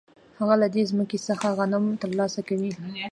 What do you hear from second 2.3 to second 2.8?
کوي